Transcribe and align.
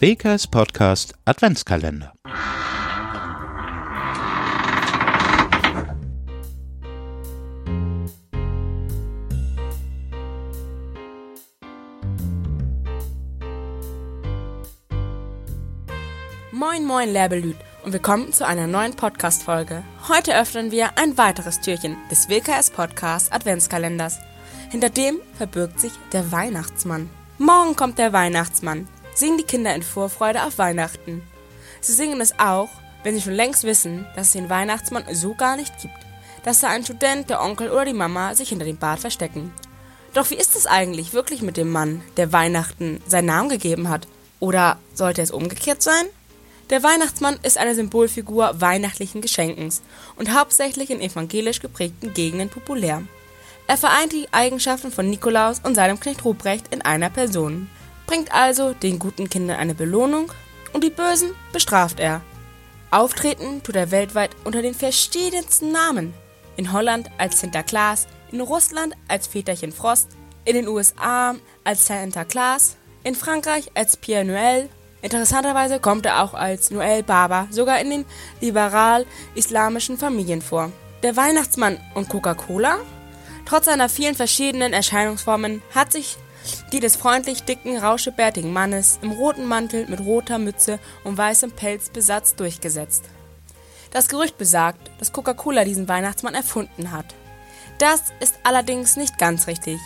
Wilkers 0.00 0.46
Podcast 0.46 1.12
Adventskalender. 1.26 2.14
Moin 16.50 16.86
moin 16.86 17.12
Lerbelüt 17.12 17.56
und 17.84 17.92
willkommen 17.92 18.32
zu 18.32 18.46
einer 18.46 18.66
neuen 18.66 18.96
Podcast-Folge. 18.96 19.84
Heute 20.08 20.34
öffnen 20.34 20.70
wir 20.70 20.96
ein 20.96 21.18
weiteres 21.18 21.60
Türchen 21.60 21.98
des 22.10 22.30
WKS 22.30 22.70
Podcast 22.70 23.30
Adventskalenders. 23.34 24.18
Hinter 24.70 24.88
dem 24.88 25.20
verbirgt 25.34 25.78
sich 25.78 25.92
der 26.14 26.32
Weihnachtsmann. 26.32 27.10
Morgen 27.36 27.76
kommt 27.76 27.98
der 27.98 28.14
Weihnachtsmann. 28.14 28.88
Singen 29.20 29.36
die 29.36 29.44
Kinder 29.44 29.74
in 29.74 29.82
Vorfreude 29.82 30.44
auf 30.44 30.56
Weihnachten. 30.56 31.20
Sie 31.82 31.92
singen 31.92 32.22
es 32.22 32.38
auch, 32.38 32.70
wenn 33.02 33.14
sie 33.14 33.20
schon 33.20 33.34
längst 33.34 33.64
wissen, 33.64 34.06
dass 34.16 34.28
es 34.28 34.32
den 34.32 34.48
Weihnachtsmann 34.48 35.04
so 35.12 35.34
gar 35.34 35.56
nicht 35.56 35.78
gibt. 35.82 35.92
Dass 36.42 36.60
da 36.60 36.68
ein 36.68 36.84
Student, 36.84 37.28
der 37.28 37.42
Onkel 37.42 37.68
oder 37.68 37.84
die 37.84 37.92
Mama 37.92 38.34
sich 38.34 38.48
hinter 38.48 38.64
dem 38.64 38.78
Bart 38.78 39.00
verstecken. 39.00 39.52
Doch 40.14 40.30
wie 40.30 40.36
ist 40.36 40.56
es 40.56 40.66
eigentlich 40.66 41.12
wirklich 41.12 41.42
mit 41.42 41.58
dem 41.58 41.70
Mann, 41.70 42.00
der 42.16 42.32
Weihnachten 42.32 43.02
seinen 43.06 43.26
Namen 43.26 43.50
gegeben 43.50 43.90
hat? 43.90 44.08
Oder 44.38 44.78
sollte 44.94 45.20
es 45.20 45.30
umgekehrt 45.30 45.82
sein? 45.82 46.06
Der 46.70 46.82
Weihnachtsmann 46.82 47.38
ist 47.42 47.58
eine 47.58 47.74
Symbolfigur 47.74 48.58
weihnachtlichen 48.62 49.20
Geschenkens 49.20 49.82
und 50.16 50.34
hauptsächlich 50.34 50.88
in 50.88 51.02
evangelisch 51.02 51.60
geprägten 51.60 52.14
Gegenden 52.14 52.48
populär. 52.48 53.02
Er 53.66 53.76
vereint 53.76 54.12
die 54.12 54.28
Eigenschaften 54.32 54.90
von 54.90 55.10
Nikolaus 55.10 55.60
und 55.62 55.74
seinem 55.74 56.00
Knecht 56.00 56.24
Ruprecht 56.24 56.72
in 56.72 56.80
einer 56.80 57.10
Person, 57.10 57.68
bringt 58.10 58.34
also 58.34 58.72
den 58.72 58.98
guten 58.98 59.30
Kindern 59.30 59.56
eine 59.58 59.76
Belohnung 59.76 60.32
und 60.72 60.82
die 60.82 60.90
Bösen 60.90 61.30
bestraft 61.52 62.00
er. 62.00 62.22
Auftreten 62.90 63.62
tut 63.62 63.76
er 63.76 63.92
weltweit 63.92 64.32
unter 64.42 64.62
den 64.62 64.74
verschiedensten 64.74 65.70
Namen. 65.70 66.12
In 66.56 66.72
Holland 66.72 67.08
als 67.18 67.38
Sinterklaas, 67.38 68.08
in 68.32 68.40
Russland 68.40 68.96
als 69.06 69.28
Väterchen 69.28 69.70
Frost, 69.70 70.08
in 70.44 70.56
den 70.56 70.66
USA 70.66 71.36
als 71.62 71.86
Santa 71.86 72.24
Claus, 72.24 72.76
in 73.04 73.14
Frankreich 73.14 73.70
als 73.74 73.96
Pierre 73.96 74.24
Noël 74.24 74.68
Interessanterweise 75.02 75.78
kommt 75.78 76.04
er 76.04 76.24
auch 76.24 76.34
als 76.34 76.72
Noel 76.72 77.04
Baba 77.04 77.46
sogar 77.50 77.80
in 77.80 77.90
den 77.90 78.04
liberal-islamischen 78.40 79.98
Familien 79.98 80.42
vor. 80.42 80.72
Der 81.04 81.16
Weihnachtsmann 81.16 81.78
und 81.94 82.08
Coca-Cola? 82.08 82.78
Trotz 83.46 83.66
seiner 83.66 83.88
vielen 83.88 84.16
verschiedenen 84.16 84.72
Erscheinungsformen 84.72 85.62
hat 85.74 85.92
sich 85.92 86.18
die 86.72 86.80
des 86.80 86.96
freundlich 86.96 87.42
dicken, 87.42 87.76
rauschebärtigen 87.78 88.52
Mannes 88.52 88.98
im 89.02 89.12
roten 89.12 89.46
Mantel 89.46 89.86
mit 89.86 90.00
roter 90.00 90.38
Mütze 90.38 90.78
und 91.04 91.18
weißem 91.18 91.52
Pelzbesatz 91.52 92.34
durchgesetzt. 92.34 93.04
Das 93.90 94.08
Gerücht 94.08 94.38
besagt, 94.38 94.90
dass 94.98 95.12
Coca-Cola 95.12 95.64
diesen 95.64 95.88
Weihnachtsmann 95.88 96.34
erfunden 96.34 96.92
hat. 96.92 97.06
Das 97.78 98.04
ist 98.20 98.38
allerdings 98.44 98.96
nicht 98.96 99.18
ganz 99.18 99.46
richtig. 99.46 99.80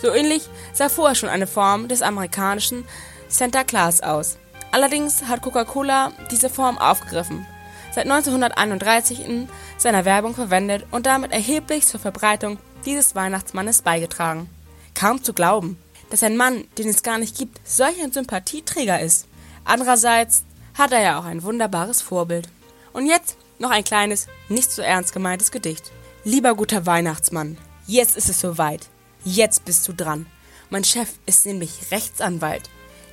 So 0.00 0.12
ähnlich 0.12 0.48
sah 0.72 0.88
vorher 0.88 1.14
schon 1.14 1.28
eine 1.28 1.46
Form 1.46 1.88
des 1.88 2.02
amerikanischen 2.02 2.84
Santa 3.28 3.64
Claus 3.64 4.00
aus. 4.00 4.38
Allerdings 4.72 5.24
hat 5.24 5.42
Coca-Cola 5.42 6.12
diese 6.30 6.48
Form 6.50 6.78
aufgegriffen, 6.78 7.46
seit 7.92 8.04
1931 8.04 9.24
in 9.24 9.48
seiner 9.78 10.04
Werbung 10.04 10.34
verwendet 10.34 10.86
und 10.90 11.06
damit 11.06 11.32
erheblich 11.32 11.86
zur 11.86 12.00
Verbreitung 12.00 12.58
dieses 12.84 13.14
Weihnachtsmannes 13.14 13.82
beigetragen. 13.82 14.48
Kaum 14.94 15.22
zu 15.22 15.32
glauben, 15.32 15.78
dass 16.10 16.24
ein 16.24 16.36
Mann, 16.36 16.64
den 16.76 16.88
es 16.88 17.02
gar 17.02 17.18
nicht 17.18 17.38
gibt, 17.38 17.60
solch 17.64 18.02
ein 18.02 18.12
Sympathieträger 18.12 19.00
ist. 19.00 19.26
Andererseits 19.64 20.44
hat 20.74 20.92
er 20.92 21.00
ja 21.00 21.18
auch 21.18 21.24
ein 21.24 21.42
wunderbares 21.42 22.02
Vorbild. 22.02 22.48
Und 22.92 23.06
jetzt 23.06 23.36
noch 23.58 23.70
ein 23.70 23.84
kleines, 23.84 24.26
nicht 24.48 24.70
so 24.70 24.82
ernst 24.82 25.12
gemeintes 25.12 25.50
Gedicht. 25.52 25.92
Lieber 26.24 26.54
guter 26.54 26.84
Weihnachtsmann, 26.86 27.56
jetzt 27.86 28.16
ist 28.16 28.28
es 28.28 28.40
soweit. 28.40 28.88
Jetzt 29.24 29.64
bist 29.64 29.86
du 29.86 29.92
dran. 29.92 30.26
Mein 30.68 30.84
Chef 30.84 31.08
ist 31.26 31.46
nämlich 31.46 31.90
Rechtsanwalt. 31.90 32.68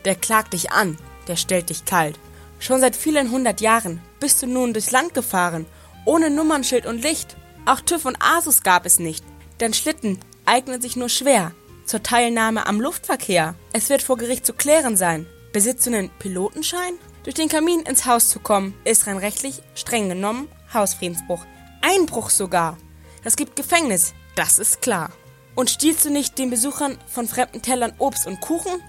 Der 0.05 0.15
klagt 0.15 0.53
dich 0.53 0.71
an, 0.71 0.97
der 1.27 1.35
stellt 1.35 1.69
dich 1.69 1.85
kalt. 1.85 2.17
Schon 2.59 2.79
seit 2.79 2.95
vielen 2.95 3.29
hundert 3.29 3.61
Jahren 3.61 4.01
bist 4.19 4.41
du 4.41 4.47
nun 4.47 4.73
durchs 4.73 4.91
Land 4.91 5.13
gefahren, 5.13 5.67
ohne 6.05 6.29
Nummernschild 6.29 6.85
und 6.85 7.03
Licht. 7.03 7.35
Auch 7.65 7.81
TÜV 7.81 8.05
und 8.05 8.17
Asus 8.21 8.63
gab 8.63 8.85
es 8.85 8.97
nicht. 8.99 9.23
Dein 9.59 9.73
Schlitten 9.73 10.19
eignet 10.45 10.81
sich 10.81 10.95
nur 10.95 11.09
schwer 11.09 11.51
zur 11.87 12.03
Teilnahme 12.03 12.67
am 12.67 12.81
Luftverkehr. 12.81 13.55
Es 13.73 13.89
wird 13.89 14.03
vor 14.03 14.17
Gericht 14.17 14.45
zu 14.45 14.53
klären 14.53 14.97
sein. 14.97 15.25
Besitzt 15.53 15.87
du 15.87 15.91
einen 15.91 16.09
Pilotenschein? 16.19 16.93
Durch 17.23 17.35
den 17.35 17.49
Kamin 17.49 17.81
ins 17.81 18.05
Haus 18.05 18.29
zu 18.29 18.39
kommen, 18.39 18.73
ist 18.83 19.07
rein 19.07 19.17
rechtlich 19.17 19.61
streng 19.75 20.09
genommen 20.09 20.49
Hausfriedensbruch. 20.73 21.45
Einbruch 21.81 22.29
sogar. 22.29 22.77
Das 23.23 23.35
gibt 23.35 23.55
Gefängnis, 23.55 24.13
das 24.35 24.59
ist 24.59 24.81
klar. 24.81 25.11
Und 25.55 25.69
stiehlst 25.69 26.05
du 26.05 26.09
nicht 26.09 26.37
den 26.37 26.49
Besuchern 26.49 26.97
von 27.07 27.27
fremden 27.27 27.61
Tellern 27.61 27.93
Obst 27.97 28.27
und 28.27 28.41
Kuchen? 28.41 28.81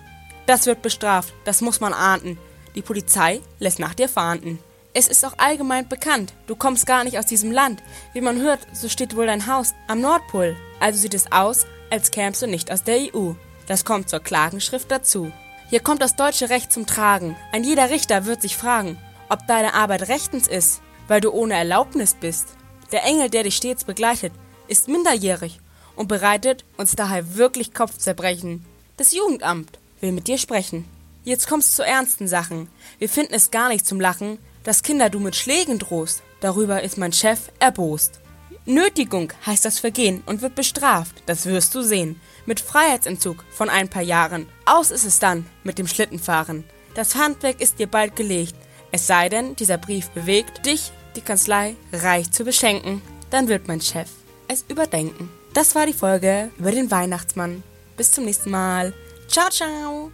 Das 0.47 0.67
wird 0.67 0.83
bestraft, 0.83 1.33
das 1.45 1.61
muss 1.61 1.81
man 1.81 1.93
ahnden. 1.93 2.39
Die 2.75 2.83
Polizei 2.83 3.41
lässt 3.59 3.79
nach 3.79 3.95
dir 3.95 4.09
fahnden. 4.09 4.59
Es 4.95 5.09
ist 5.09 5.25
auch 5.25 5.35
allgemein 5.39 5.89
bekannt, 5.89 6.35
du 6.47 6.57
kommst 6.57 6.87
gar 6.87 7.05
nicht 7.05 7.19
aus 7.19 7.27
diesem 7.27 7.53
Land. 7.53 7.83
Wie 8.13 8.21
man 8.21 8.41
hört, 8.41 8.61
so 8.73 8.89
steht 8.89 9.17
wohl 9.17 9.27
dein 9.27 9.47
Haus 9.47 9.75
am 9.87 10.01
Nordpol. 10.01 10.57
Also 10.81 10.99
sieht 10.99 11.15
es 11.15 11.31
aus, 11.31 11.67
als 11.91 12.11
kämst 12.11 12.43
du 12.43 12.47
nicht 12.47 12.71
aus 12.71 12.83
der 12.83 13.15
EU. 13.15 13.33
Das 13.67 13.85
kommt 13.85 14.09
zur 14.09 14.21
Klagenschrift 14.21 14.91
dazu. 14.91 15.33
Hier 15.69 15.81
kommt 15.81 16.01
das 16.01 16.17
deutsche 16.17 16.49
Recht 16.49 16.73
zum 16.73 16.87
Tragen. 16.87 17.37
Ein 17.53 17.65
jeder 17.65 17.91
Richter 17.91 18.25
wird 18.25 18.41
sich 18.41 18.57
fragen, 18.57 18.99
ob 19.29 19.47
deine 19.47 19.75
Arbeit 19.75 20.09
rechtens 20.09 20.49
ist, 20.49 20.81
weil 21.07 21.21
du 21.21 21.31
ohne 21.31 21.55
Erlaubnis 21.55 22.15
bist. 22.15 22.49
Der 22.93 23.05
Engel, 23.05 23.29
der 23.29 23.43
dich 23.43 23.57
stets 23.57 23.85
begleitet, 23.85 24.33
ist 24.67 24.89
minderjährig 24.89 25.61
und 25.97 26.09
bereitet 26.09 26.65
uns 26.77 26.97
daher 26.97 27.37
wirklich 27.37 27.75
Kopfzerbrechen. 27.75 28.65
Das 28.97 29.13
Jugendamt 29.13 29.79
will 30.01 30.13
mit 30.13 30.29
dir 30.29 30.39
sprechen. 30.39 30.87
Jetzt 31.25 31.47
kommst 31.47 31.77
zu 31.77 31.83
ernsten 31.83 32.29
Sachen. 32.29 32.69
Wir 32.99 33.09
finden 33.09 33.35
es 33.35 33.51
gar 33.51 33.69
nicht 33.69 33.87
zum 33.87 34.01
Lachen, 34.01 34.39
dass 34.65 34.83
Kinder 34.83 35.11
du 35.11 35.21
mit 35.21 35.37
Schlägen 35.37 35.79
drohst. 35.79 36.23
Darüber 36.41 36.83
ist 36.83 36.97
mein 36.97 37.13
Chef 37.13 37.51
erbost. 37.59 38.21
Nötigung 38.65 39.33
heißt 39.47 39.65
das 39.65 39.79
Vergehen 39.79 40.23
und 40.27 40.43
wird 40.43 40.55
bestraft, 40.55 41.23
das 41.27 41.47
wirst 41.47 41.75
du 41.75 41.83
sehen. 41.83 42.21
Mit 42.47 42.61
Freiheitsentzug 42.61 43.45
von 43.51 43.69
ein 43.69 43.89
paar 43.89 44.03
Jahren. 44.03 44.47
Aus 44.65 44.91
ist 44.91 45.05
es 45.05 45.19
dann 45.19 45.47
mit 45.65 45.79
dem 45.79 45.87
Schlittenfahren. 45.87 46.65
Das 46.95 47.15
Handwerk 47.15 47.61
ist 47.61 47.79
dir 47.79 47.87
bald 47.87 48.17
gelegt. 48.17 48.55
Es 48.93 49.07
sei 49.07 49.29
denn, 49.29 49.57
dieser 49.57 49.79
Brief 49.79 50.09
bewegt 50.11 50.67
dich, 50.67 50.93
die 51.17 51.21
Kanzlei 51.21 51.77
reich 51.93 52.31
zu 52.31 52.45
beschenken. 52.45 53.03
Dann 53.31 53.49
wird 53.49 53.69
mein 53.69 53.81
Chef 53.81 54.09
es 54.49 54.65
überdenken. 54.69 55.31
Das 55.55 55.75
war 55.75 55.87
die 55.87 55.93
Folge 55.93 56.51
über 56.59 56.73
den 56.73 56.91
Weihnachtsmann. 56.91 57.63
Bis 57.97 58.11
zum 58.11 58.25
nächsten 58.25 58.51
Mal. 58.51 58.93
Ciao, 59.29 59.51
ciao. 59.51 60.11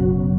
you. 0.00 0.35